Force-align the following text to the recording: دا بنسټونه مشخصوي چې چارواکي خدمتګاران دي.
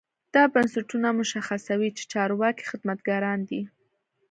دا 0.33 0.43
بنسټونه 0.53 1.07
مشخصوي 1.19 1.89
چې 1.97 2.03
چارواکي 2.13 2.63
خدمتګاران 2.71 3.39
دي. 3.49 3.61